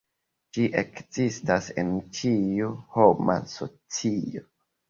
[0.57, 4.47] Ĝi ekzistas en ĉiu homa socio.